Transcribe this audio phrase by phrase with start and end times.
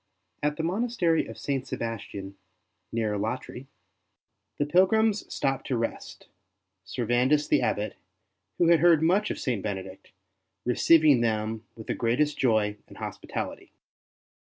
[0.41, 1.67] At the monastery of St.
[1.67, 2.35] Sebastian,
[2.91, 3.67] near Alatri,
[4.57, 6.27] the pilgrims stopped to rest,
[6.83, 7.97] Servandus the Abbot,
[8.57, 9.61] who had heard much of St.
[9.61, 10.09] Bene dict,
[10.65, 13.69] receiving them with the greatest joy and hospitaUty.